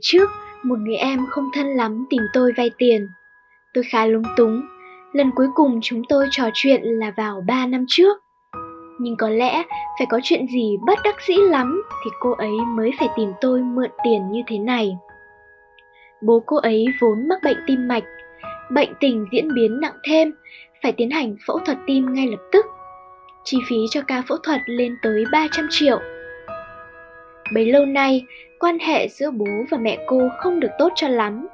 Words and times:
Trước, 0.00 0.30
một 0.62 0.78
người 0.78 0.96
em 0.96 1.26
không 1.30 1.44
thân 1.54 1.66
lắm 1.66 2.06
tìm 2.10 2.22
tôi 2.32 2.52
vay 2.56 2.70
tiền. 2.78 3.08
Tôi 3.74 3.84
khá 3.84 4.06
lúng 4.06 4.22
túng. 4.36 4.62
Lần 5.12 5.30
cuối 5.36 5.46
cùng 5.54 5.80
chúng 5.82 6.02
tôi 6.08 6.26
trò 6.30 6.44
chuyện 6.54 6.82
là 6.82 7.12
vào 7.16 7.44
3 7.46 7.66
năm 7.66 7.84
trước. 7.88 8.18
Nhưng 8.98 9.16
có 9.16 9.28
lẽ 9.28 9.62
phải 9.98 10.06
có 10.10 10.20
chuyện 10.22 10.46
gì 10.46 10.76
bất 10.86 10.98
đắc 11.04 11.16
dĩ 11.28 11.34
lắm 11.36 11.82
thì 12.04 12.10
cô 12.20 12.30
ấy 12.30 12.52
mới 12.76 12.90
phải 12.98 13.08
tìm 13.16 13.32
tôi 13.40 13.60
mượn 13.60 13.90
tiền 14.04 14.30
như 14.30 14.40
thế 14.46 14.58
này. 14.58 14.96
Bố 16.22 16.42
cô 16.46 16.56
ấy 16.56 16.86
vốn 17.00 17.28
mắc 17.28 17.38
bệnh 17.44 17.56
tim 17.66 17.88
mạch, 17.88 18.04
bệnh 18.70 18.92
tình 19.00 19.26
diễn 19.32 19.54
biến 19.54 19.80
nặng 19.80 19.96
thêm, 20.04 20.32
phải 20.82 20.92
tiến 20.92 21.10
hành 21.10 21.36
phẫu 21.46 21.58
thuật 21.58 21.78
tim 21.86 22.14
ngay 22.14 22.26
lập 22.26 22.40
tức. 22.52 22.66
Chi 23.44 23.58
phí 23.68 23.76
cho 23.90 24.00
ca 24.06 24.22
phẫu 24.28 24.38
thuật 24.38 24.60
lên 24.66 24.96
tới 25.02 25.24
300 25.32 25.66
triệu. 25.70 26.00
Bấy 27.54 27.66
lâu 27.66 27.86
nay, 27.86 28.24
quan 28.58 28.78
hệ 28.78 29.08
giữa 29.08 29.30
bố 29.30 29.46
và 29.70 29.78
mẹ 29.78 29.98
cô 30.06 30.28
không 30.38 30.60
được 30.60 30.70
tốt 30.78 30.92
cho 30.94 31.08
lắm. 31.08 31.46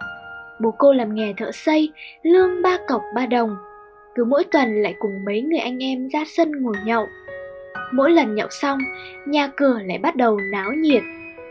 Bố 0.61 0.75
cô 0.79 0.93
làm 0.93 1.15
nghề 1.15 1.33
thợ 1.37 1.53
xây, 1.53 1.93
lương 2.23 2.63
ba 2.63 2.79
cọc 2.89 3.03
ba 3.15 3.27
đồng. 3.27 3.57
Cứ 4.15 4.25
mỗi 4.25 4.45
tuần 4.45 4.83
lại 4.83 4.95
cùng 4.99 5.25
mấy 5.25 5.43
người 5.43 5.59
anh 5.59 5.83
em 5.83 6.09
ra 6.09 6.25
sân 6.37 6.63
ngồi 6.63 6.77
nhậu. 6.85 7.07
Mỗi 7.93 8.11
lần 8.11 8.35
nhậu 8.35 8.49
xong, 8.51 8.79
nhà 9.27 9.49
cửa 9.57 9.79
lại 9.85 9.99
bắt 9.99 10.17
đầu 10.17 10.41
náo 10.53 10.73
nhiệt. 10.73 11.03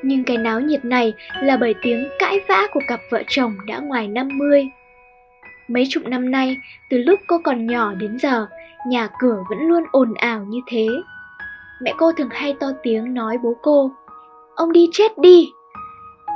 Nhưng 0.03 0.23
cái 0.23 0.37
náo 0.37 0.59
nhiệt 0.59 0.85
này 0.85 1.13
là 1.41 1.57
bởi 1.57 1.75
tiếng 1.81 2.09
cãi 2.19 2.39
vã 2.47 2.67
của 2.73 2.81
cặp 2.87 2.99
vợ 3.09 3.23
chồng 3.27 3.55
đã 3.67 3.79
ngoài 3.79 4.07
50. 4.07 4.69
Mấy 5.67 5.85
chục 5.89 6.03
năm 6.05 6.31
nay, 6.31 6.57
từ 6.89 6.97
lúc 6.97 7.19
cô 7.27 7.37
còn 7.43 7.67
nhỏ 7.67 7.93
đến 7.93 8.17
giờ, 8.19 8.47
nhà 8.87 9.09
cửa 9.19 9.43
vẫn 9.49 9.59
luôn 9.59 9.83
ồn 9.91 10.13
ào 10.13 10.45
như 10.49 10.59
thế. 10.67 10.87
Mẹ 11.81 11.93
cô 11.97 12.11
thường 12.11 12.29
hay 12.31 12.55
to 12.59 12.67
tiếng 12.83 13.13
nói 13.13 13.37
bố 13.43 13.55
cô, 13.61 13.91
ông 14.55 14.71
đi 14.71 14.89
chết 14.91 15.17
đi. 15.17 15.51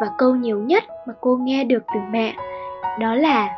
Và 0.02 0.08
câu 0.17 0.36
nhiều 0.36 0.59
nhất 0.59 0.84
mà 1.08 1.14
cô 1.22 1.38
nghe 1.42 1.64
được 1.64 1.84
từ 1.94 2.00
mẹ, 2.12 2.36
đó 3.00 3.16
là 3.16 3.50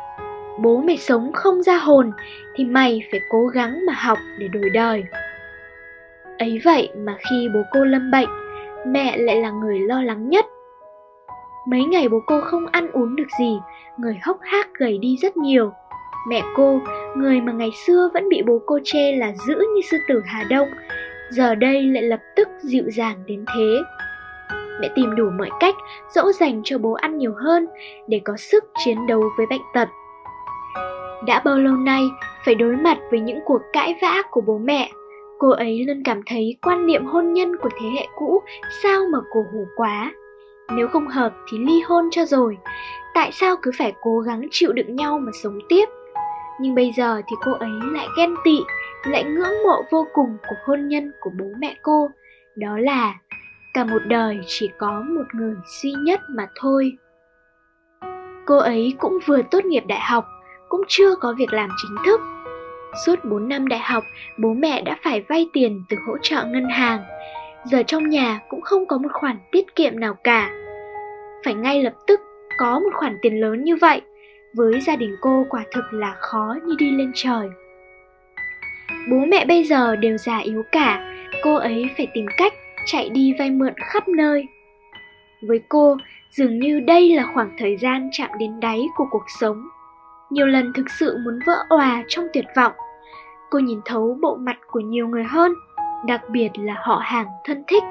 bố 0.60 0.76
mày 0.76 0.96
sống 0.96 1.32
không 1.32 1.62
ra 1.62 1.76
hồn 1.76 2.12
thì 2.56 2.64
mày 2.64 3.02
phải 3.10 3.20
cố 3.30 3.46
gắng 3.46 3.86
mà 3.86 3.92
học 3.92 4.18
để 4.38 4.48
đổi 4.48 4.70
đời. 4.70 5.04
Ấy 6.38 6.60
vậy 6.64 6.90
mà 6.96 7.16
khi 7.30 7.48
bố 7.54 7.60
cô 7.72 7.84
lâm 7.84 8.10
bệnh, 8.10 8.28
mẹ 8.86 9.16
lại 9.16 9.36
là 9.36 9.50
người 9.50 9.78
lo 9.78 10.02
lắng 10.02 10.28
nhất. 10.28 10.46
Mấy 11.68 11.84
ngày 11.84 12.08
bố 12.08 12.20
cô 12.26 12.40
không 12.40 12.66
ăn 12.66 12.90
uống 12.90 13.16
được 13.16 13.28
gì, 13.38 13.58
người 13.98 14.18
hốc 14.22 14.38
hác 14.40 14.74
gầy 14.74 14.98
đi 14.98 15.16
rất 15.22 15.36
nhiều. 15.36 15.72
Mẹ 16.28 16.42
cô, 16.56 16.80
người 17.16 17.40
mà 17.40 17.52
ngày 17.52 17.70
xưa 17.86 18.10
vẫn 18.14 18.28
bị 18.28 18.42
bố 18.46 18.60
cô 18.66 18.78
chê 18.84 19.16
là 19.16 19.32
dữ 19.46 19.54
như 19.54 19.80
sư 19.90 19.96
tử 20.08 20.22
Hà 20.26 20.44
Đông, 20.50 20.68
giờ 21.30 21.54
đây 21.54 21.82
lại 21.82 22.02
lập 22.02 22.20
tức 22.36 22.48
dịu 22.60 22.84
dàng 22.90 23.16
đến 23.26 23.44
thế. 23.56 23.78
Mẹ 24.82 24.88
tìm 24.94 25.14
đủ 25.14 25.30
mọi 25.38 25.50
cách 25.60 25.74
dỗ 26.08 26.32
dành 26.32 26.60
cho 26.64 26.78
bố 26.78 26.92
ăn 26.92 27.18
nhiều 27.18 27.34
hơn 27.36 27.66
để 28.08 28.20
có 28.24 28.36
sức 28.36 28.64
chiến 28.84 29.06
đấu 29.06 29.22
với 29.36 29.46
bệnh 29.46 29.62
tật. 29.74 29.88
Đã 31.26 31.42
bao 31.44 31.58
lâu 31.58 31.76
nay 31.76 32.02
phải 32.44 32.54
đối 32.54 32.76
mặt 32.76 32.98
với 33.10 33.20
những 33.20 33.38
cuộc 33.44 33.60
cãi 33.72 33.94
vã 34.02 34.22
của 34.30 34.40
bố 34.40 34.58
mẹ, 34.58 34.90
cô 35.38 35.50
ấy 35.50 35.84
luôn 35.84 36.02
cảm 36.04 36.20
thấy 36.26 36.56
quan 36.62 36.86
niệm 36.86 37.06
hôn 37.06 37.32
nhân 37.32 37.56
của 37.56 37.68
thế 37.80 37.88
hệ 37.96 38.06
cũ 38.16 38.42
sao 38.82 39.00
mà 39.12 39.18
cổ 39.30 39.46
hủ 39.52 39.66
quá. 39.76 40.12
Nếu 40.76 40.88
không 40.88 41.08
hợp 41.08 41.32
thì 41.50 41.58
ly 41.58 41.80
hôn 41.80 42.08
cho 42.10 42.24
rồi, 42.24 42.58
tại 43.14 43.30
sao 43.32 43.56
cứ 43.62 43.70
phải 43.78 43.92
cố 44.00 44.20
gắng 44.20 44.46
chịu 44.50 44.72
đựng 44.72 44.96
nhau 44.96 45.18
mà 45.18 45.32
sống 45.42 45.58
tiếp? 45.68 45.84
Nhưng 46.60 46.74
bây 46.74 46.92
giờ 46.96 47.22
thì 47.26 47.36
cô 47.44 47.52
ấy 47.52 47.70
lại 47.92 48.06
ghen 48.16 48.34
tị, 48.44 48.58
lại 49.04 49.24
ngưỡng 49.24 49.62
mộ 49.66 49.82
vô 49.90 50.06
cùng 50.12 50.36
cuộc 50.42 50.56
hôn 50.66 50.88
nhân 50.88 51.12
của 51.20 51.30
bố 51.38 51.46
mẹ 51.58 51.76
cô. 51.82 52.10
Đó 52.56 52.78
là 52.78 53.14
cả 53.74 53.84
một 53.84 54.02
đời 54.06 54.40
chỉ 54.46 54.70
có 54.78 55.04
một 55.08 55.24
người 55.32 55.54
duy 55.82 55.92
nhất 55.92 56.20
mà 56.28 56.48
thôi. 56.54 56.96
Cô 58.46 58.58
ấy 58.58 58.94
cũng 58.98 59.18
vừa 59.26 59.42
tốt 59.50 59.64
nghiệp 59.64 59.82
đại 59.86 60.00
học, 60.00 60.26
cũng 60.68 60.82
chưa 60.88 61.14
có 61.14 61.34
việc 61.38 61.52
làm 61.52 61.70
chính 61.82 61.96
thức. 62.06 62.20
Suốt 63.06 63.24
4 63.24 63.48
năm 63.48 63.68
đại 63.68 63.80
học, 63.80 64.04
bố 64.38 64.54
mẹ 64.54 64.82
đã 64.82 64.96
phải 65.04 65.20
vay 65.28 65.48
tiền 65.52 65.84
từ 65.88 65.96
hỗ 66.06 66.16
trợ 66.22 66.44
ngân 66.44 66.64
hàng. 66.64 67.00
Giờ 67.64 67.82
trong 67.86 68.08
nhà 68.08 68.40
cũng 68.48 68.60
không 68.60 68.86
có 68.86 68.98
một 68.98 69.08
khoản 69.12 69.38
tiết 69.52 69.76
kiệm 69.76 70.00
nào 70.00 70.14
cả. 70.24 70.50
Phải 71.44 71.54
ngay 71.54 71.82
lập 71.82 71.94
tức 72.06 72.20
có 72.58 72.78
một 72.80 72.90
khoản 72.94 73.18
tiền 73.22 73.40
lớn 73.40 73.64
như 73.64 73.76
vậy, 73.76 74.00
với 74.54 74.80
gia 74.80 74.96
đình 74.96 75.16
cô 75.20 75.46
quả 75.50 75.64
thực 75.74 75.92
là 75.92 76.14
khó 76.18 76.54
như 76.64 76.74
đi 76.78 76.90
lên 76.90 77.12
trời. 77.14 77.48
Bố 79.10 79.16
mẹ 79.16 79.44
bây 79.44 79.64
giờ 79.64 79.96
đều 79.96 80.18
già 80.18 80.38
yếu 80.38 80.62
cả, 80.72 81.14
cô 81.42 81.54
ấy 81.54 81.90
phải 81.96 82.06
tìm 82.14 82.26
cách 82.36 82.52
chạy 82.86 83.08
đi 83.08 83.34
vay 83.38 83.50
mượn 83.50 83.74
khắp 83.76 84.08
nơi. 84.08 84.46
Với 85.48 85.60
cô, 85.68 85.96
dường 86.30 86.58
như 86.58 86.80
đây 86.80 87.14
là 87.14 87.26
khoảng 87.34 87.56
thời 87.58 87.76
gian 87.76 88.08
chạm 88.12 88.30
đến 88.38 88.60
đáy 88.60 88.86
của 88.96 89.04
cuộc 89.10 89.24
sống. 89.40 89.68
Nhiều 90.30 90.46
lần 90.46 90.72
thực 90.72 90.90
sự 90.90 91.18
muốn 91.24 91.38
vỡ 91.46 91.64
òa 91.68 92.04
trong 92.08 92.26
tuyệt 92.32 92.44
vọng. 92.56 92.72
Cô 93.50 93.58
nhìn 93.58 93.80
thấu 93.84 94.18
bộ 94.22 94.36
mặt 94.36 94.56
của 94.70 94.80
nhiều 94.80 95.08
người 95.08 95.24
hơn, 95.24 95.52
đặc 96.06 96.20
biệt 96.30 96.48
là 96.58 96.74
họ 96.82 97.00
hàng 97.04 97.26
thân 97.44 97.64
thích. 97.68 97.84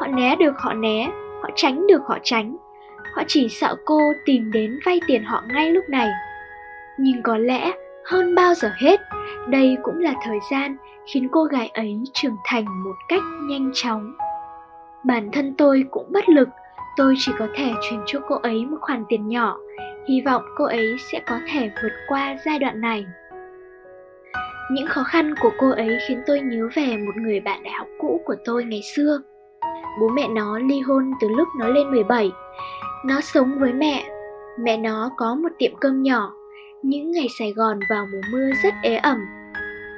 Họ 0.00 0.06
né 0.06 0.36
được 0.36 0.58
họ 0.58 0.74
né, 0.74 1.08
họ 1.42 1.48
tránh 1.54 1.86
được 1.86 2.02
họ 2.06 2.18
tránh. 2.22 2.56
Họ 3.14 3.22
chỉ 3.26 3.48
sợ 3.48 3.76
cô 3.84 4.00
tìm 4.24 4.52
đến 4.52 4.78
vay 4.86 5.00
tiền 5.06 5.24
họ 5.24 5.42
ngay 5.48 5.70
lúc 5.70 5.84
này. 5.88 6.08
Nhưng 6.98 7.22
có 7.22 7.36
lẽ 7.36 7.72
hơn 8.06 8.34
bao 8.34 8.54
giờ 8.54 8.70
hết, 8.76 9.00
đây 9.48 9.76
cũng 9.82 9.98
là 9.98 10.14
thời 10.24 10.38
gian 10.50 10.76
khiến 11.12 11.28
cô 11.32 11.44
gái 11.44 11.68
ấy 11.68 12.00
trưởng 12.12 12.36
thành 12.44 12.84
một 12.84 12.94
cách 13.08 13.22
nhanh 13.42 13.70
chóng. 13.74 14.14
Bản 15.04 15.28
thân 15.32 15.54
tôi 15.58 15.84
cũng 15.90 16.12
bất 16.12 16.28
lực, 16.28 16.48
tôi 16.96 17.14
chỉ 17.18 17.32
có 17.38 17.46
thể 17.54 17.72
chuyển 17.82 18.00
cho 18.06 18.20
cô 18.28 18.36
ấy 18.42 18.66
một 18.66 18.76
khoản 18.80 19.04
tiền 19.08 19.28
nhỏ, 19.28 19.58
hy 20.08 20.20
vọng 20.20 20.42
cô 20.56 20.64
ấy 20.64 20.96
sẽ 21.12 21.20
có 21.26 21.38
thể 21.52 21.70
vượt 21.82 21.92
qua 22.08 22.36
giai 22.44 22.58
đoạn 22.58 22.80
này. 22.80 23.06
Những 24.70 24.86
khó 24.86 25.02
khăn 25.02 25.34
của 25.40 25.50
cô 25.58 25.70
ấy 25.70 25.98
khiến 26.08 26.22
tôi 26.26 26.40
nhớ 26.40 26.68
về 26.74 26.96
một 26.96 27.16
người 27.16 27.40
bạn 27.40 27.62
đại 27.62 27.72
học 27.72 27.88
cũ 28.00 28.20
của 28.24 28.36
tôi 28.44 28.64
ngày 28.64 28.82
xưa. 28.96 29.20
Bố 30.00 30.08
mẹ 30.08 30.28
nó 30.28 30.58
ly 30.58 30.80
hôn 30.80 31.12
từ 31.20 31.28
lúc 31.28 31.48
nó 31.58 31.68
lên 31.68 31.90
17. 31.90 32.32
Nó 33.04 33.20
sống 33.20 33.58
với 33.58 33.72
mẹ. 33.72 34.10
Mẹ 34.58 34.76
nó 34.76 35.10
có 35.16 35.34
một 35.34 35.48
tiệm 35.58 35.76
cơm 35.80 36.02
nhỏ. 36.02 36.35
Những 36.86 37.10
ngày 37.10 37.26
Sài 37.38 37.52
Gòn 37.52 37.80
vào 37.90 38.06
mùa 38.12 38.20
mưa 38.30 38.50
rất 38.62 38.74
ế 38.82 38.96
ẩm. 38.96 39.18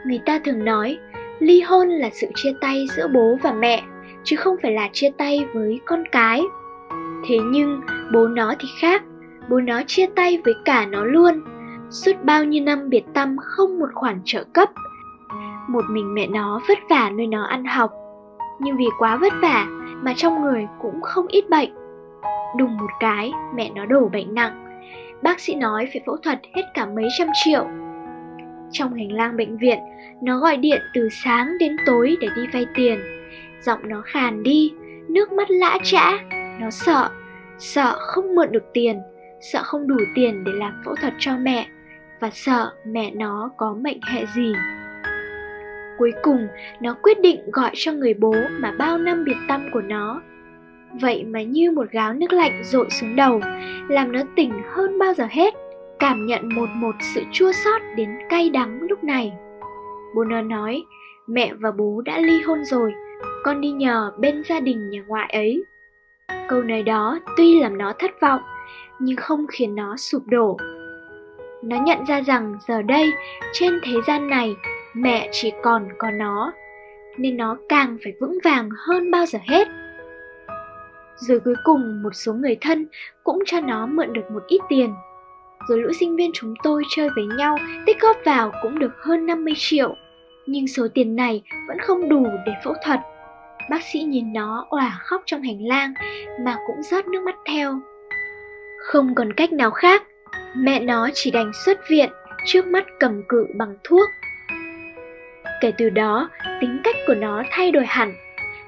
Người 0.06 0.20
ta 0.26 0.38
thường 0.44 0.64
nói, 0.64 0.98
ly 1.38 1.60
hôn 1.60 1.88
là 1.88 2.10
sự 2.12 2.26
chia 2.34 2.52
tay 2.60 2.86
giữa 2.96 3.08
bố 3.08 3.38
và 3.42 3.52
mẹ 3.52 3.82
chứ 4.24 4.36
không 4.36 4.56
phải 4.62 4.72
là 4.72 4.88
chia 4.92 5.10
tay 5.18 5.46
với 5.54 5.80
con 5.84 6.04
cái. 6.12 6.42
Thế 7.26 7.38
nhưng 7.44 7.80
bố 8.12 8.28
nó 8.28 8.54
thì 8.58 8.68
khác, 8.80 9.02
bố 9.48 9.60
nó 9.60 9.82
chia 9.86 10.06
tay 10.06 10.40
với 10.44 10.54
cả 10.64 10.86
nó 10.86 11.04
luôn. 11.04 11.40
Suốt 11.90 12.12
bao 12.22 12.44
nhiêu 12.44 12.64
năm 12.64 12.88
biệt 12.88 13.04
tâm 13.14 13.36
không 13.42 13.78
một 13.78 13.88
khoản 13.94 14.20
trợ 14.24 14.44
cấp. 14.52 14.68
Một 15.68 15.84
mình 15.90 16.14
mẹ 16.14 16.26
nó 16.26 16.60
vất 16.68 16.78
vả 16.90 17.10
nuôi 17.10 17.26
nó 17.26 17.44
ăn 17.44 17.64
học. 17.64 17.92
Nhưng 18.60 18.76
vì 18.76 18.86
quá 18.98 19.16
vất 19.16 19.32
vả 19.42 19.66
mà 20.02 20.14
trong 20.16 20.42
người 20.42 20.66
cũng 20.82 21.02
không 21.02 21.26
ít 21.26 21.50
bệnh. 21.50 21.70
Đùng 22.58 22.76
một 22.76 22.90
cái, 23.00 23.32
mẹ 23.54 23.70
nó 23.74 23.86
đổ 23.86 24.08
bệnh 24.12 24.34
nặng. 24.34 24.67
Bác 25.22 25.40
sĩ 25.40 25.54
nói 25.54 25.88
phải 25.92 26.02
phẫu 26.06 26.16
thuật 26.16 26.38
hết 26.56 26.62
cả 26.74 26.86
mấy 26.86 27.08
trăm 27.18 27.28
triệu. 27.44 27.66
Trong 28.72 28.94
hành 28.94 29.12
lang 29.12 29.36
bệnh 29.36 29.56
viện, 29.56 29.78
nó 30.22 30.38
gọi 30.38 30.56
điện 30.56 30.82
từ 30.94 31.08
sáng 31.24 31.58
đến 31.58 31.76
tối 31.86 32.16
để 32.20 32.28
đi 32.36 32.42
vay 32.52 32.66
tiền 32.74 32.98
giọng 33.62 33.88
nó 33.88 34.02
khàn 34.04 34.42
đi, 34.42 34.72
nước 35.08 35.32
mắt 35.32 35.50
lã 35.50 35.78
chã, 35.82 36.18
nó 36.60 36.70
sợ, 36.70 37.08
sợ 37.58 37.96
không 37.98 38.34
mượn 38.34 38.52
được 38.52 38.64
tiền, 38.72 39.00
sợ 39.40 39.62
không 39.62 39.88
đủ 39.88 39.96
tiền 40.14 40.44
để 40.44 40.52
làm 40.54 40.82
phẫu 40.84 40.94
thuật 40.94 41.12
cho 41.18 41.32
mẹ 41.36 41.66
và 42.20 42.30
sợ 42.30 42.72
mẹ 42.86 43.10
nó 43.10 43.50
có 43.56 43.74
mệnh 43.80 44.00
hệ 44.02 44.26
gì. 44.34 44.52
Cuối 45.98 46.12
cùng, 46.22 46.48
nó 46.80 46.94
quyết 47.02 47.20
định 47.20 47.50
gọi 47.52 47.70
cho 47.74 47.92
người 47.92 48.14
bố 48.14 48.34
mà 48.50 48.72
bao 48.78 48.98
năm 48.98 49.24
biệt 49.24 49.36
tâm 49.48 49.68
của 49.72 49.80
nó. 49.80 50.22
Vậy 51.00 51.24
mà 51.24 51.42
như 51.42 51.70
một 51.70 51.90
gáo 51.90 52.12
nước 52.12 52.32
lạnh 52.32 52.62
rội 52.64 52.90
xuống 52.90 53.16
đầu, 53.16 53.40
làm 53.88 54.12
nó 54.12 54.20
tỉnh 54.36 54.52
hơn 54.72 54.98
bao 54.98 55.14
giờ 55.14 55.26
hết, 55.30 55.54
cảm 55.98 56.26
nhận 56.26 56.54
một 56.54 56.68
một 56.74 56.94
sự 57.14 57.22
chua 57.32 57.52
xót 57.52 57.82
đến 57.96 58.10
cay 58.28 58.50
đắng 58.50 58.82
lúc 58.82 59.04
này. 59.04 59.32
bonner 60.14 60.44
nói, 60.44 60.82
mẹ 61.26 61.52
và 61.54 61.70
bố 61.70 62.02
đã 62.04 62.18
ly 62.18 62.42
hôn 62.42 62.64
rồi, 62.64 62.94
con 63.44 63.60
đi 63.60 63.70
nhờ 63.70 64.12
bên 64.18 64.42
gia 64.44 64.60
đình 64.60 64.90
nhà 64.90 65.02
ngoại 65.06 65.30
ấy. 65.32 65.64
Câu 66.48 66.62
nói 66.62 66.82
đó 66.82 67.18
tuy 67.36 67.60
làm 67.60 67.78
nó 67.78 67.92
thất 67.98 68.10
vọng, 68.20 68.40
nhưng 68.98 69.16
không 69.16 69.46
khiến 69.46 69.74
nó 69.74 69.96
sụp 69.96 70.22
đổ. 70.26 70.56
Nó 71.62 71.76
nhận 71.82 72.04
ra 72.04 72.20
rằng 72.20 72.54
giờ 72.68 72.82
đây, 72.82 73.12
trên 73.52 73.80
thế 73.82 73.92
gian 74.06 74.28
này, 74.28 74.56
mẹ 74.94 75.28
chỉ 75.32 75.52
còn 75.62 75.88
có 75.98 76.10
nó, 76.10 76.52
nên 77.16 77.36
nó 77.36 77.56
càng 77.68 77.96
phải 78.04 78.12
vững 78.20 78.38
vàng 78.44 78.68
hơn 78.86 79.10
bao 79.10 79.26
giờ 79.26 79.38
hết. 79.48 79.68
Rồi 81.20 81.40
cuối 81.40 81.54
cùng 81.64 82.02
một 82.02 82.14
số 82.14 82.32
người 82.32 82.56
thân 82.60 82.86
cũng 83.24 83.38
cho 83.46 83.60
nó 83.60 83.86
mượn 83.86 84.12
được 84.12 84.30
một 84.32 84.42
ít 84.46 84.60
tiền. 84.68 84.94
Rồi 85.68 85.78
lũ 85.78 85.92
sinh 86.00 86.16
viên 86.16 86.30
chúng 86.34 86.54
tôi 86.62 86.82
chơi 86.96 87.08
với 87.16 87.26
nhau 87.38 87.58
tích 87.86 88.00
góp 88.00 88.16
vào 88.24 88.52
cũng 88.62 88.78
được 88.78 88.92
hơn 89.00 89.26
50 89.26 89.54
triệu. 89.56 89.94
Nhưng 90.46 90.68
số 90.68 90.88
tiền 90.94 91.16
này 91.16 91.42
vẫn 91.68 91.78
không 91.78 92.08
đủ 92.08 92.26
để 92.46 92.52
phẫu 92.64 92.74
thuật 92.84 93.00
Bác 93.68 93.82
sĩ 93.82 93.98
nhìn 93.98 94.32
nó 94.32 94.66
òa 94.70 94.98
khóc 95.00 95.22
trong 95.26 95.42
hành 95.42 95.66
lang 95.66 95.94
mà 96.40 96.56
cũng 96.66 96.82
rớt 96.82 97.06
nước 97.06 97.22
mắt 97.22 97.36
theo. 97.46 97.80
Không 98.78 99.14
còn 99.14 99.32
cách 99.32 99.52
nào 99.52 99.70
khác, 99.70 100.02
mẹ 100.56 100.80
nó 100.80 101.08
chỉ 101.14 101.30
đành 101.30 101.52
xuất 101.64 101.78
viện, 101.88 102.10
trước 102.44 102.66
mắt 102.66 102.84
cầm 103.00 103.22
cự 103.28 103.46
bằng 103.54 103.76
thuốc. 103.84 104.10
Kể 105.60 105.72
từ 105.78 105.90
đó, 105.90 106.28
tính 106.60 106.80
cách 106.84 106.96
của 107.06 107.14
nó 107.14 107.42
thay 107.50 107.70
đổi 107.70 107.86
hẳn. 107.86 108.14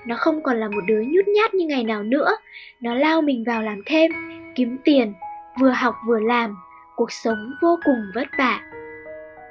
Nó 0.06 0.16
không 0.18 0.42
còn 0.42 0.60
là 0.60 0.68
một 0.68 0.80
đứa 0.86 1.02
nhút 1.02 1.28
nhát 1.28 1.54
như 1.54 1.66
ngày 1.66 1.84
nào 1.84 2.02
nữa, 2.02 2.36
nó 2.80 2.94
lao 2.94 3.22
mình 3.22 3.44
vào 3.46 3.62
làm 3.62 3.82
thêm, 3.86 4.12
kiếm 4.54 4.78
tiền, 4.84 5.12
vừa 5.60 5.70
học 5.70 5.94
vừa 6.06 6.20
làm, 6.20 6.56
cuộc 6.96 7.12
sống 7.12 7.52
vô 7.62 7.78
cùng 7.84 8.02
vất 8.14 8.28
vả. 8.38 8.60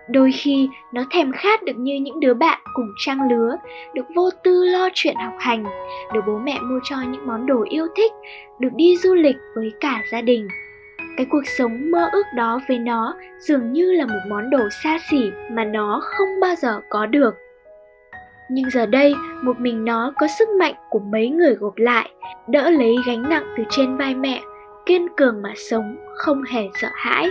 Đôi 0.10 0.32
khi 0.32 0.70
nó 0.94 1.04
thèm 1.12 1.32
khát 1.32 1.64
được 1.64 1.78
như 1.78 1.96
những 1.96 2.20
đứa 2.20 2.34
bạn 2.34 2.60
cùng 2.74 2.94
trang 3.06 3.30
lứa, 3.30 3.56
được 3.94 4.06
vô 4.16 4.30
tư 4.44 4.66
lo 4.66 4.90
chuyện 4.94 5.16
học 5.16 5.34
hành, 5.40 5.64
được 6.14 6.22
bố 6.28 6.38
mẹ 6.38 6.60
mua 6.62 6.80
cho 6.84 6.96
những 7.08 7.28
món 7.28 7.46
đồ 7.46 7.66
yêu 7.70 7.88
thích, 7.96 8.12
được 8.60 8.74
đi 8.76 8.98
du 8.98 9.14
lịch 9.14 9.38
với 9.56 9.74
cả 9.80 10.02
gia 10.12 10.22
đình. 10.22 10.48
Cái 11.18 11.26
cuộc 11.30 11.44
sống 11.58 11.92
mơ 11.92 12.10
ước 12.12 12.26
đó 12.36 12.60
với 12.68 12.80
nó 12.80 13.16
dường 13.40 13.74
như 13.74 13.92
là 13.92 14.06
một 14.06 14.20
món 14.30 14.50
đồ 14.50 14.70
xa 14.84 14.98
xỉ 15.12 15.32
mà 15.52 15.64
nó 15.64 16.02
không 16.04 16.40
bao 16.42 16.56
giờ 16.56 16.82
có 16.90 17.06
được. 17.06 17.36
Nhưng 18.52 18.70
giờ 18.70 18.86
đây, 18.86 19.16
một 19.42 19.60
mình 19.60 19.86
nó 19.86 20.14
có 20.18 20.28
sức 20.40 20.50
mạnh 20.50 20.74
của 20.90 21.00
mấy 21.00 21.30
người 21.30 21.54
gộp 21.54 21.78
lại, 21.78 22.10
đỡ 22.48 22.70
lấy 22.70 22.96
gánh 23.08 23.30
nặng 23.30 23.54
từ 23.58 23.64
trên 23.70 23.98
vai 23.98 24.16
mẹ, 24.16 24.42
kiên 24.86 25.08
cường 25.18 25.42
mà 25.42 25.54
sống, 25.70 25.98
không 26.16 26.44
hề 26.44 26.70
sợ 26.82 26.90
hãi. 26.94 27.30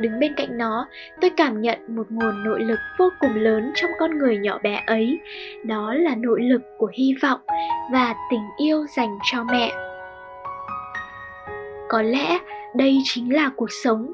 Đứng 0.00 0.20
bên 0.20 0.34
cạnh 0.36 0.58
nó 0.58 0.86
tôi 1.20 1.30
cảm 1.30 1.60
nhận 1.60 1.78
một 1.88 2.06
nguồn 2.10 2.44
nội 2.44 2.60
lực 2.60 2.78
vô 2.98 3.08
cùng 3.20 3.34
lớn 3.34 3.72
trong 3.74 3.90
con 3.98 4.18
người 4.18 4.38
nhỏ 4.38 4.58
bé 4.62 4.82
ấy. 4.86 5.18
Đó 5.64 5.94
là 5.94 6.14
nội 6.14 6.40
lực 6.42 6.62
của 6.78 6.90
hy 6.94 7.14
vọng 7.22 7.40
và 7.92 8.14
tình 8.30 8.44
yêu 8.56 8.86
dành 8.96 9.18
cho 9.32 9.44
mẹ. 9.44 9.72
Có 11.88 12.02
lẽ 12.02 12.38
đây 12.76 12.98
chính 13.04 13.34
là 13.34 13.50
cuộc 13.56 13.72
sống. 13.84 14.12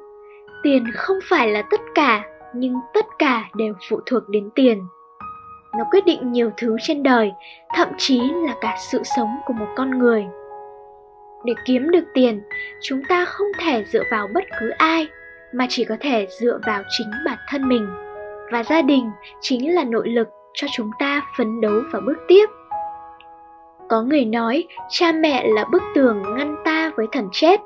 Tiền 0.62 0.84
không 0.94 1.18
phải 1.24 1.48
là 1.48 1.62
tất 1.70 1.80
cả 1.94 2.22
nhưng 2.54 2.74
tất 2.94 3.06
cả 3.18 3.44
đều 3.54 3.74
phụ 3.88 4.00
thuộc 4.06 4.28
đến 4.28 4.50
tiền 4.54 4.86
nó 5.78 5.84
quyết 5.90 6.04
định 6.04 6.32
nhiều 6.32 6.50
thứ 6.56 6.76
trên 6.82 7.02
đời, 7.02 7.32
thậm 7.74 7.88
chí 7.98 8.20
là 8.46 8.54
cả 8.60 8.76
sự 8.92 9.02
sống 9.16 9.36
của 9.46 9.52
một 9.52 9.68
con 9.76 9.98
người. 9.98 10.26
Để 11.44 11.54
kiếm 11.64 11.90
được 11.90 12.04
tiền, 12.14 12.42
chúng 12.82 13.02
ta 13.08 13.24
không 13.24 13.48
thể 13.58 13.84
dựa 13.84 14.02
vào 14.10 14.28
bất 14.34 14.44
cứ 14.60 14.70
ai, 14.78 15.06
mà 15.52 15.66
chỉ 15.68 15.84
có 15.84 15.96
thể 16.00 16.26
dựa 16.40 16.58
vào 16.66 16.82
chính 16.98 17.10
bản 17.24 17.38
thân 17.48 17.68
mình. 17.68 17.86
Và 18.52 18.62
gia 18.62 18.82
đình 18.82 19.10
chính 19.40 19.74
là 19.74 19.84
nội 19.84 20.08
lực 20.08 20.28
cho 20.54 20.66
chúng 20.72 20.90
ta 20.98 21.22
phấn 21.38 21.60
đấu 21.60 21.80
và 21.92 22.00
bước 22.00 22.18
tiếp. 22.28 22.46
Có 23.88 24.02
người 24.02 24.24
nói, 24.24 24.64
cha 24.88 25.12
mẹ 25.12 25.46
là 25.46 25.64
bức 25.64 25.82
tường 25.94 26.22
ngăn 26.36 26.56
ta 26.64 26.90
với 26.96 27.06
thần 27.12 27.28
chết. 27.32 27.60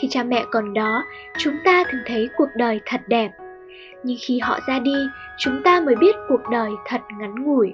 Khi 0.00 0.08
cha 0.10 0.22
mẹ 0.22 0.44
còn 0.50 0.74
đó, 0.74 1.04
chúng 1.38 1.54
ta 1.64 1.84
thường 1.90 2.00
thấy 2.06 2.28
cuộc 2.36 2.48
đời 2.56 2.80
thật 2.86 3.00
đẹp 3.06 3.30
nhưng 4.04 4.16
khi 4.20 4.38
họ 4.38 4.58
ra 4.66 4.78
đi, 4.78 4.94
chúng 5.38 5.62
ta 5.64 5.80
mới 5.80 5.94
biết 5.94 6.16
cuộc 6.28 6.40
đời 6.50 6.70
thật 6.86 7.00
ngắn 7.18 7.34
ngủi. 7.44 7.72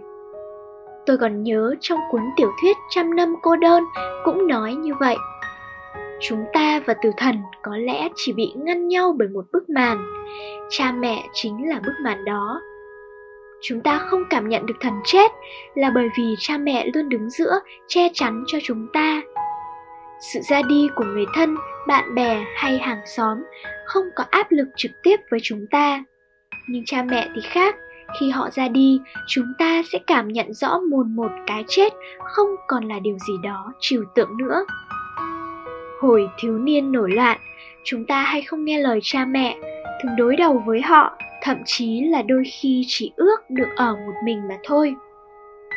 Tôi 1.06 1.18
còn 1.18 1.42
nhớ 1.42 1.74
trong 1.80 1.98
cuốn 2.10 2.22
tiểu 2.36 2.52
thuyết 2.60 2.76
trăm 2.90 3.16
năm 3.16 3.34
cô 3.42 3.56
đơn 3.56 3.84
cũng 4.24 4.46
nói 4.46 4.74
như 4.74 4.94
vậy. 5.00 5.16
Chúng 6.20 6.44
ta 6.52 6.80
và 6.86 6.94
tử 7.02 7.10
thần 7.16 7.36
có 7.62 7.76
lẽ 7.76 8.08
chỉ 8.14 8.32
bị 8.32 8.52
ngăn 8.56 8.88
nhau 8.88 9.14
bởi 9.18 9.28
một 9.28 9.44
bức 9.52 9.68
màn. 9.70 10.06
Cha 10.70 10.92
mẹ 10.92 11.24
chính 11.32 11.68
là 11.68 11.80
bức 11.86 11.92
màn 12.04 12.24
đó. 12.24 12.60
Chúng 13.62 13.80
ta 13.80 13.98
không 13.98 14.24
cảm 14.30 14.48
nhận 14.48 14.66
được 14.66 14.74
thần 14.80 14.94
chết 15.04 15.32
là 15.74 15.90
bởi 15.90 16.08
vì 16.18 16.34
cha 16.38 16.58
mẹ 16.58 16.86
luôn 16.94 17.08
đứng 17.08 17.30
giữa, 17.30 17.60
che 17.86 18.08
chắn 18.14 18.44
cho 18.46 18.58
chúng 18.62 18.86
ta. 18.92 19.22
Sự 20.32 20.40
ra 20.40 20.62
đi 20.62 20.88
của 20.96 21.04
người 21.04 21.26
thân, 21.34 21.56
bạn 21.86 22.14
bè 22.14 22.44
hay 22.54 22.78
hàng 22.78 23.00
xóm 23.06 23.38
không 23.84 24.04
có 24.14 24.24
áp 24.30 24.46
lực 24.50 24.68
trực 24.76 24.90
tiếp 25.02 25.16
với 25.30 25.40
chúng 25.42 25.66
ta 25.70 26.04
nhưng 26.68 26.84
cha 26.84 27.02
mẹ 27.02 27.28
thì 27.34 27.40
khác 27.44 27.76
khi 28.20 28.30
họ 28.30 28.50
ra 28.50 28.68
đi 28.68 29.00
chúng 29.26 29.52
ta 29.58 29.82
sẽ 29.92 29.98
cảm 30.06 30.28
nhận 30.28 30.52
rõ 30.52 30.78
mồn 30.90 31.16
một 31.16 31.30
cái 31.46 31.64
chết 31.68 31.92
không 32.24 32.48
còn 32.66 32.88
là 32.88 32.98
điều 32.98 33.18
gì 33.18 33.34
đó 33.42 33.72
trừu 33.80 34.04
tượng 34.14 34.36
nữa 34.36 34.64
Hồi 36.00 36.30
thiếu 36.38 36.58
niên 36.58 36.92
nổi 36.92 37.10
loạn, 37.10 37.38
chúng 37.84 38.06
ta 38.06 38.22
hay 38.22 38.42
không 38.42 38.64
nghe 38.64 38.78
lời 38.78 39.00
cha 39.02 39.24
mẹ, 39.24 39.56
thường 40.02 40.16
đối 40.16 40.36
đầu 40.36 40.62
với 40.66 40.80
họ, 40.80 41.18
thậm 41.42 41.56
chí 41.64 42.00
là 42.00 42.22
đôi 42.22 42.42
khi 42.60 42.84
chỉ 42.86 43.12
ước 43.16 43.50
được 43.50 43.68
ở 43.76 43.96
một 43.96 44.12
mình 44.24 44.48
mà 44.48 44.54
thôi. 44.64 44.94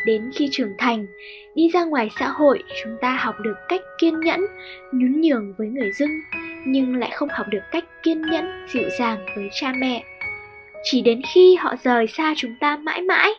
Đến 0.06 0.32
khi 0.36 0.50
trưởng 0.52 0.74
thành, 0.78 1.06
đi 1.56 1.70
ra 1.74 1.86
ngoài 1.86 2.10
xã 2.20 2.28
hội, 2.28 2.64
chúng 2.84 2.98
ta 3.02 3.18
học 3.22 3.36
được 3.42 3.56
cách 3.68 3.82
kiên 3.98 4.20
nhẫn, 4.20 4.42
nhún 4.92 5.22
nhường 5.22 5.54
với 5.58 5.68
người 5.68 5.92
dưng, 5.92 6.12
nhưng 6.66 6.96
lại 6.96 7.10
không 7.14 7.30
học 7.32 7.46
được 7.50 7.64
cách 7.72 7.86
kiên 8.04 8.22
nhẫn, 8.22 8.46
dịu 8.68 8.90
dàng 9.00 9.18
với 9.36 9.50
cha 9.52 9.74
mẹ. 9.78 10.04
Chỉ 10.84 11.02
đến 11.02 11.22
khi 11.34 11.56
họ 11.56 11.76
rời 11.84 12.08
xa 12.08 12.34
chúng 12.38 12.56
ta 12.60 12.78
mãi 12.78 13.02
mãi, 13.02 13.32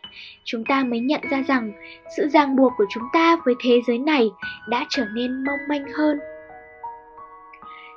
chúng 0.44 0.64
ta 0.64 0.84
mới 0.84 1.00
nhận 1.00 1.20
ra 1.30 1.42
rằng 1.48 1.72
sự 2.16 2.28
ràng 2.28 2.56
buộc 2.56 2.72
của 2.78 2.84
chúng 2.94 3.02
ta 3.12 3.36
với 3.44 3.54
thế 3.64 3.80
giới 3.86 3.98
này 3.98 4.30
đã 4.68 4.86
trở 4.88 5.04
nên 5.14 5.44
mong 5.44 5.58
manh 5.68 5.84
hơn. 5.98 6.18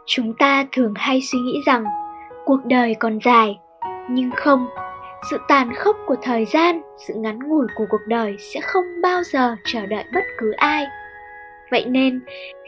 Chúng 0.06 0.34
ta 0.34 0.66
thường 0.72 0.94
hay 0.96 1.22
suy 1.22 1.40
nghĩ 1.40 1.62
rằng 1.66 1.84
cuộc 2.46 2.66
đời 2.66 2.96
còn 3.00 3.20
dài 3.24 3.58
nhưng 4.10 4.32
không 4.36 4.68
sự 5.32 5.38
tàn 5.48 5.74
khốc 5.76 5.98
của 6.06 6.16
thời 6.22 6.46
gian 6.46 6.82
sự 7.08 7.14
ngắn 7.18 7.40
ngủi 7.40 7.68
của 7.76 7.86
cuộc 7.90 8.02
đời 8.08 8.36
sẽ 8.54 8.60
không 8.62 8.86
bao 9.02 9.24
giờ 9.24 9.56
chờ 9.66 9.86
đợi 9.86 10.04
bất 10.14 10.24
cứ 10.38 10.52
ai. 10.52 10.86
Vậy 11.72 11.86
nên 11.86 12.22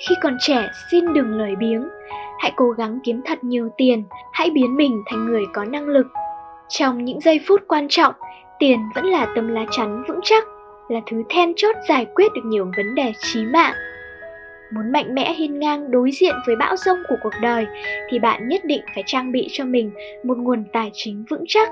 khi 0.08 0.16
còn 0.22 0.38
trẻ 0.40 0.68
xin 0.92 1.14
đừng 1.14 1.38
lời 1.38 1.56
biếng. 1.56 1.90
Hãy 2.40 2.52
cố 2.56 2.70
gắng 2.70 3.00
kiếm 3.04 3.22
thật 3.26 3.44
nhiều 3.44 3.70
tiền 3.78 4.04
hãy 4.34 4.50
biến 4.50 4.76
mình 4.76 5.04
thành 5.06 5.26
người 5.26 5.44
có 5.54 5.66
năng 5.66 5.88
lực 5.88 6.08
trong 6.70 7.06
những 7.06 7.22
giây 7.22 7.40
phút 7.48 7.62
quan 7.68 7.88
trọng 7.90 8.14
tiền 8.60 8.80
vẫn 8.96 9.06
là 9.06 9.28
tấm 9.36 9.48
lá 9.48 9.66
chắn 9.72 10.04
vững 10.08 10.20
chắc 10.24 10.44
là 10.90 11.00
thứ 11.06 11.24
then 11.30 11.54
chốt 11.56 11.76
giải 11.90 12.06
quyết 12.16 12.34
được 12.34 12.46
nhiều 12.46 12.72
vấn 12.78 12.96
đề 12.96 13.14
chí 13.20 13.46
mạng 13.46 13.74
Muốn 14.72 14.92
mạnh 14.92 15.16
mẽ 15.16 15.34
hiên 15.34 15.60
ngang 15.60 15.92
đối 15.92 16.12
diện 16.12 16.36
với 16.46 16.56
bão 16.56 16.76
rông 16.76 16.98
của 17.10 17.16
cuộc 17.24 17.34
đời 17.42 17.66
thì 18.10 18.20
bạn 18.20 18.48
nhất 18.48 18.62
định 18.66 18.82
phải 18.96 19.04
trang 19.06 19.32
bị 19.32 19.48
cho 19.52 19.66
mình 19.66 19.92
một 20.24 20.38
nguồn 20.38 20.64
tài 20.74 20.92
chính 20.94 21.26
vững 21.30 21.44
chắc, 21.48 21.70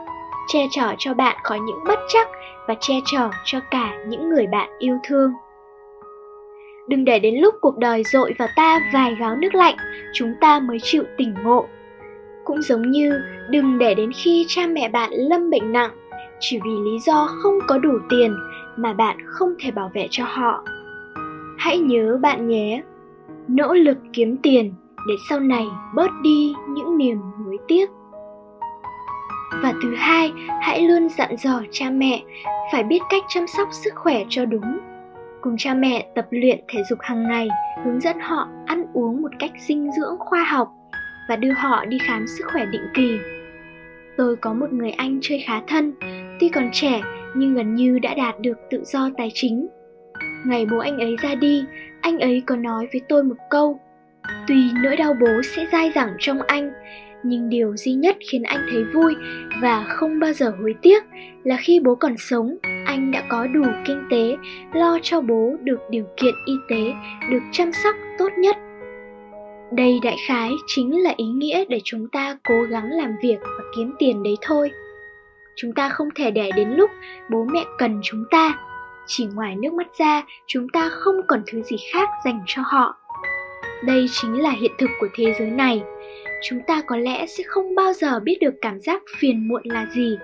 che 0.47 0.59
chở 0.71 0.93
cho 0.97 1.13
bạn 1.13 1.37
khỏi 1.43 1.59
những 1.59 1.83
bất 1.87 1.99
chắc 2.07 2.27
và 2.67 2.75
che 2.79 2.93
chở 3.11 3.29
cho 3.45 3.59
cả 3.71 3.97
những 4.07 4.29
người 4.29 4.47
bạn 4.47 4.69
yêu 4.79 4.97
thương. 5.07 5.31
Đừng 6.87 7.05
để 7.05 7.19
đến 7.19 7.35
lúc 7.35 7.55
cuộc 7.61 7.77
đời 7.77 8.03
dội 8.03 8.33
vào 8.37 8.47
ta 8.55 8.79
vài 8.93 9.15
gáo 9.19 9.35
nước 9.35 9.55
lạnh, 9.55 9.75
chúng 10.13 10.33
ta 10.41 10.59
mới 10.59 10.77
chịu 10.81 11.03
tỉnh 11.17 11.33
ngộ. 11.43 11.65
Cũng 12.45 12.61
giống 12.61 12.91
như 12.91 13.21
đừng 13.49 13.77
để 13.77 13.95
đến 13.95 14.11
khi 14.15 14.45
cha 14.47 14.67
mẹ 14.67 14.89
bạn 14.89 15.09
lâm 15.13 15.49
bệnh 15.49 15.71
nặng, 15.71 15.91
chỉ 16.39 16.59
vì 16.65 16.71
lý 16.71 16.99
do 16.99 17.27
không 17.27 17.59
có 17.67 17.77
đủ 17.77 17.97
tiền 18.09 18.35
mà 18.75 18.93
bạn 18.93 19.17
không 19.25 19.53
thể 19.59 19.71
bảo 19.71 19.91
vệ 19.93 20.07
cho 20.11 20.23
họ. 20.27 20.63
Hãy 21.57 21.79
nhớ 21.79 22.19
bạn 22.21 22.47
nhé, 22.47 22.81
nỗ 23.47 23.73
lực 23.73 23.97
kiếm 24.13 24.37
tiền 24.37 24.73
để 25.07 25.13
sau 25.29 25.39
này 25.39 25.65
bớt 25.95 26.11
đi 26.23 26.53
những 26.69 26.97
niềm 26.97 27.17
nuối 27.45 27.57
tiếc. 27.67 27.89
Và 29.63 29.73
thứ 29.83 29.95
hai 29.95 30.31
hãy 30.61 30.81
luôn 30.81 31.09
dặn 31.09 31.37
dò 31.37 31.61
cha 31.71 31.89
mẹ 31.89 32.23
phải 32.71 32.83
biết 32.83 32.99
cách 33.09 33.23
chăm 33.27 33.47
sóc 33.47 33.67
sức 33.71 33.93
khỏe 33.95 34.23
cho 34.29 34.45
đúng. 34.45 34.79
Cùng 35.41 35.55
cha 35.57 35.73
mẹ 35.73 36.07
tập 36.15 36.27
luyện 36.29 36.59
thể 36.67 36.83
dục 36.89 36.99
hàng 37.01 37.27
ngày 37.27 37.47
hướng 37.85 37.99
dẫn 37.99 38.19
họ 38.19 38.47
ăn 38.65 38.85
uống 38.93 39.21
một 39.21 39.31
cách 39.39 39.51
dinh 39.67 39.91
dưỡng 39.91 40.15
khoa 40.19 40.43
học 40.43 40.73
và 41.29 41.35
đưa 41.35 41.51
họ 41.51 41.85
đi 41.85 41.97
khám 42.07 42.27
sức 42.27 42.43
khỏe 42.51 42.65
định 42.65 42.87
kỳ. 42.93 43.17
Tôi 44.17 44.35
có 44.35 44.53
một 44.53 44.73
người 44.73 44.91
anh 44.91 45.19
chơi 45.21 45.43
khá 45.47 45.61
thân, 45.67 45.93
tuy 46.39 46.49
còn 46.49 46.69
trẻ 46.71 47.01
nhưng 47.35 47.55
gần 47.55 47.75
như 47.75 47.99
đã 47.99 48.13
đạt 48.13 48.39
được 48.39 48.57
tự 48.69 48.83
do 48.85 49.09
tài 49.17 49.31
chính. 49.33 49.67
Ngày 50.45 50.65
bố 50.65 50.77
anh 50.77 50.97
ấy 50.97 51.15
ra 51.21 51.35
đi, 51.35 51.65
anh 52.01 52.19
ấy 52.19 52.43
có 52.45 52.55
nói 52.55 52.87
với 52.93 53.01
tôi 53.09 53.23
một 53.23 53.37
câu 53.49 53.79
tuy 54.47 54.71
nỗi 54.83 54.95
đau 54.95 55.13
bố 55.21 55.41
sẽ 55.55 55.65
dai 55.71 55.91
dẳng 55.95 56.13
trong 56.19 56.41
anh, 56.41 56.71
nhưng 57.23 57.49
điều 57.49 57.77
duy 57.77 57.93
nhất 57.93 58.17
khiến 58.31 58.43
anh 58.43 58.67
thấy 58.71 58.83
vui 58.83 59.15
và 59.61 59.83
không 59.87 60.19
bao 60.19 60.33
giờ 60.33 60.53
hối 60.61 60.75
tiếc 60.81 61.03
là 61.43 61.57
khi 61.57 61.79
bố 61.79 61.95
còn 61.95 62.17
sống, 62.17 62.57
anh 62.85 63.11
đã 63.11 63.23
có 63.29 63.47
đủ 63.47 63.63
kinh 63.85 64.03
tế 64.11 64.37
lo 64.73 64.99
cho 65.01 65.21
bố 65.21 65.55
được 65.63 65.79
điều 65.89 66.05
kiện 66.17 66.33
y 66.45 66.53
tế, 66.69 66.93
được 67.31 67.41
chăm 67.51 67.71
sóc 67.83 67.95
tốt 68.17 68.29
nhất 68.37 68.57
đây 69.75 69.99
đại 70.03 70.17
khái 70.27 70.51
chính 70.67 71.03
là 71.03 71.13
ý 71.17 71.25
nghĩa 71.25 71.65
để 71.65 71.81
chúng 71.83 72.07
ta 72.07 72.37
cố 72.43 72.63
gắng 72.69 72.91
làm 72.91 73.15
việc 73.23 73.37
và 73.41 73.63
kiếm 73.75 73.93
tiền 73.99 74.23
đấy 74.23 74.37
thôi. 74.41 74.71
Chúng 75.55 75.73
ta 75.73 75.89
không 75.89 76.09
thể 76.15 76.31
để 76.31 76.51
đến 76.55 76.69
lúc 76.69 76.89
bố 77.29 77.45
mẹ 77.51 77.63
cần 77.77 77.99
chúng 78.03 78.25
ta. 78.31 78.59
Chỉ 79.07 79.25
ngoài 79.33 79.55
nước 79.55 79.73
mắt 79.73 79.87
ra, 79.97 80.23
chúng 80.47 80.69
ta 80.69 80.89
không 80.89 81.15
còn 81.27 81.43
thứ 81.47 81.61
gì 81.61 81.77
khác 81.93 82.09
dành 82.25 82.41
cho 82.47 82.61
họ. 82.65 82.97
Đây 83.83 84.05
chính 84.11 84.41
là 84.41 84.51
hiện 84.51 84.71
thực 84.77 84.89
của 84.99 85.07
thế 85.15 85.33
giới 85.39 85.49
này. 85.49 85.81
Chúng 86.43 86.59
ta 86.67 86.81
có 86.87 86.97
lẽ 86.97 87.25
sẽ 87.25 87.43
không 87.47 87.75
bao 87.75 87.93
giờ 87.93 88.19
biết 88.19 88.37
được 88.41 88.53
cảm 88.61 88.79
giác 88.79 89.01
phiền 89.17 89.47
muộn 89.47 89.61
là 89.65 89.85
gì, 89.91 90.17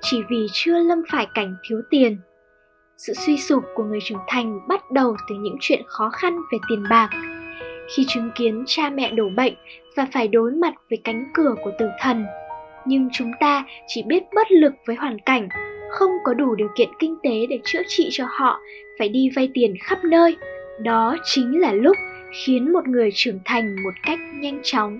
chỉ 0.00 0.22
vì 0.28 0.46
chưa 0.52 0.78
lâm 0.78 1.02
phải 1.10 1.26
cảnh 1.34 1.56
thiếu 1.68 1.78
tiền. 1.90 2.18
Sự 2.96 3.14
suy 3.14 3.38
sụp 3.38 3.64
của 3.74 3.84
người 3.84 4.00
trưởng 4.04 4.22
thành 4.28 4.68
bắt 4.68 4.90
đầu 4.90 5.16
từ 5.28 5.34
những 5.34 5.56
chuyện 5.60 5.82
khó 5.86 6.10
khăn 6.10 6.38
về 6.52 6.58
tiền 6.68 6.84
bạc 6.90 7.10
khi 7.94 8.04
chứng 8.08 8.30
kiến 8.34 8.64
cha 8.66 8.90
mẹ 8.90 9.10
đổ 9.10 9.28
bệnh 9.36 9.54
và 9.96 10.06
phải 10.12 10.28
đối 10.28 10.50
mặt 10.52 10.74
với 10.90 10.98
cánh 11.04 11.24
cửa 11.34 11.54
của 11.64 11.70
tử 11.78 11.88
thần. 12.00 12.24
Nhưng 12.86 13.08
chúng 13.12 13.32
ta 13.40 13.64
chỉ 13.86 14.02
biết 14.02 14.22
bất 14.34 14.50
lực 14.50 14.72
với 14.86 14.96
hoàn 14.96 15.18
cảnh, 15.18 15.48
không 15.90 16.10
có 16.24 16.34
đủ 16.34 16.54
điều 16.54 16.68
kiện 16.76 16.88
kinh 16.98 17.16
tế 17.22 17.46
để 17.48 17.58
chữa 17.64 17.82
trị 17.88 18.08
cho 18.12 18.24
họ, 18.28 18.60
phải 18.98 19.08
đi 19.08 19.30
vay 19.36 19.48
tiền 19.54 19.74
khắp 19.80 19.98
nơi. 20.04 20.36
Đó 20.82 21.16
chính 21.24 21.60
là 21.60 21.72
lúc 21.72 21.96
khiến 22.44 22.72
một 22.72 22.88
người 22.88 23.10
trưởng 23.14 23.38
thành 23.44 23.76
một 23.84 23.94
cách 24.02 24.18
nhanh 24.34 24.60
chóng. 24.62 24.98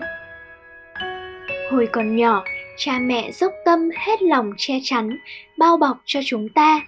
Hồi 1.71 1.87
còn 1.91 2.15
nhỏ, 2.15 2.43
cha 2.77 2.99
mẹ 2.99 3.31
dốc 3.31 3.53
tâm 3.65 3.89
hết 3.97 4.21
lòng 4.21 4.53
che 4.57 4.73
chắn, 4.83 5.17
bao 5.57 5.77
bọc 5.77 5.97
cho 6.05 6.19
chúng 6.25 6.49
ta. 6.49 6.81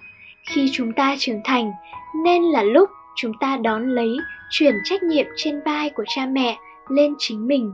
Khi 0.50 0.68
chúng 0.72 0.92
ta 0.92 1.16
trưởng 1.18 1.40
thành, 1.44 1.72
nên 2.24 2.42
là 2.42 2.62
lúc 2.62 2.90
chúng 3.16 3.32
ta 3.40 3.56
đón 3.62 3.88
lấy, 3.88 4.16
chuyển 4.50 4.74
trách 4.84 5.02
nhiệm 5.02 5.26
trên 5.36 5.60
vai 5.64 5.90
của 5.90 6.04
cha 6.16 6.26
mẹ 6.26 6.58
lên 6.88 7.14
chính 7.18 7.46
mình. 7.46 7.72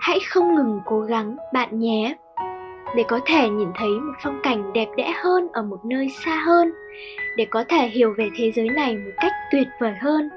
Hãy 0.00 0.18
không 0.28 0.54
ngừng 0.54 0.80
cố 0.86 1.00
gắng, 1.00 1.36
bạn 1.52 1.78
nhé 1.78 2.16
để 2.96 3.04
có 3.08 3.20
thể 3.26 3.48
nhìn 3.48 3.68
thấy 3.74 3.88
một 3.88 4.12
phong 4.22 4.40
cảnh 4.42 4.72
đẹp 4.72 4.88
đẽ 4.96 5.14
hơn 5.22 5.48
ở 5.52 5.62
một 5.62 5.84
nơi 5.84 6.08
xa 6.24 6.36
hơn, 6.46 6.72
để 7.36 7.46
có 7.50 7.64
thể 7.68 7.88
hiểu 7.88 8.14
về 8.18 8.30
thế 8.36 8.52
giới 8.52 8.68
này 8.68 8.96
một 8.96 9.10
cách 9.16 9.32
tuyệt 9.52 9.68
vời 9.80 9.94
hơn, 10.02 10.28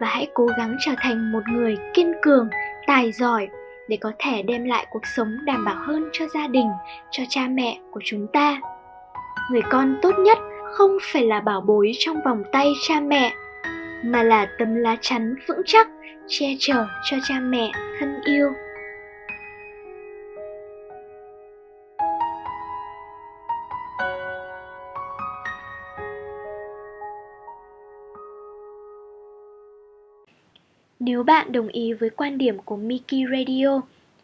và 0.00 0.06
hãy 0.06 0.28
cố 0.34 0.46
gắng 0.46 0.76
trở 0.86 0.92
thành 0.98 1.32
một 1.32 1.42
người 1.52 1.76
kiên 1.94 2.12
cường, 2.22 2.48
tài 2.86 3.12
giỏi 3.12 3.48
để 3.88 3.96
có 4.00 4.12
thể 4.18 4.42
đem 4.42 4.64
lại 4.64 4.86
cuộc 4.90 5.06
sống 5.16 5.36
đảm 5.44 5.64
bảo 5.64 5.76
hơn 5.86 6.08
cho 6.12 6.24
gia 6.34 6.48
đình, 6.48 6.68
cho 7.10 7.22
cha 7.28 7.48
mẹ 7.48 7.78
của 7.90 8.00
chúng 8.04 8.26
ta 8.32 8.60
người 9.50 9.62
con 9.70 9.96
tốt 10.02 10.14
nhất 10.18 10.38
không 10.72 10.98
phải 11.12 11.24
là 11.24 11.40
bảo 11.40 11.60
bối 11.60 11.92
trong 11.98 12.16
vòng 12.24 12.42
tay 12.52 12.72
cha 12.88 13.00
mẹ 13.00 13.32
mà 14.02 14.22
là 14.22 14.46
tấm 14.58 14.74
lá 14.74 14.96
chắn 15.00 15.34
vững 15.46 15.62
chắc 15.66 15.88
che 16.28 16.46
chở 16.58 16.86
cho 17.10 17.16
cha 17.28 17.40
mẹ 17.40 17.70
thân 17.98 18.20
yêu 18.24 18.52
Nếu 31.04 31.22
bạn 31.22 31.52
đồng 31.52 31.68
ý 31.68 31.92
với 31.92 32.10
quan 32.10 32.38
điểm 32.38 32.58
của 32.64 32.76
Miki 32.76 33.30
Radio, 33.30 33.80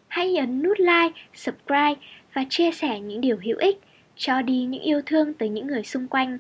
hãy 0.09 0.37
ấn 0.37 0.63
nút 0.63 0.79
like, 0.79 1.21
subscribe 1.35 1.95
và 2.35 2.45
chia 2.51 2.73
sẻ 2.73 3.01
những 3.01 3.21
điều 3.21 3.37
hữu 3.45 3.57
ích, 3.59 3.79
cho 4.17 4.43
đi 4.43 4.65
những 4.65 4.83
yêu 4.83 5.01
thương 5.07 5.35
tới 5.35 5.49
những 5.49 5.67
người 5.67 5.83
xung 5.83 6.09
quanh. 6.09 6.39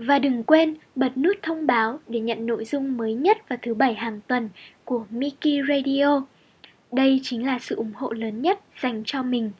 Và 0.00 0.18
đừng 0.18 0.42
quên 0.42 0.74
bật 0.94 1.16
nút 1.16 1.36
thông 1.42 1.66
báo 1.66 2.00
để 2.08 2.20
nhận 2.20 2.46
nội 2.46 2.64
dung 2.64 2.96
mới 2.96 3.14
nhất 3.14 3.48
vào 3.48 3.58
thứ 3.62 3.74
bảy 3.74 3.94
hàng 3.94 4.20
tuần 4.26 4.48
của 4.84 5.04
Miki 5.10 5.68
Radio. 5.68 6.22
Đây 6.92 7.20
chính 7.22 7.46
là 7.46 7.58
sự 7.58 7.76
ủng 7.76 7.92
hộ 7.94 8.12
lớn 8.12 8.42
nhất 8.42 8.60
dành 8.80 9.02
cho 9.06 9.22
mình. 9.22 9.50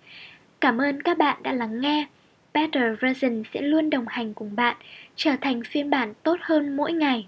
Cảm 0.60 0.78
ơn 0.78 1.02
các 1.02 1.18
bạn 1.18 1.42
đã 1.42 1.52
lắng 1.52 1.80
nghe. 1.80 2.06
Better 2.54 2.98
Version 3.00 3.42
sẽ 3.54 3.62
luôn 3.62 3.90
đồng 3.90 4.04
hành 4.08 4.34
cùng 4.34 4.56
bạn, 4.56 4.76
trở 5.16 5.30
thành 5.40 5.62
phiên 5.64 5.90
bản 5.90 6.14
tốt 6.22 6.36
hơn 6.40 6.76
mỗi 6.76 6.92
ngày. 6.92 7.26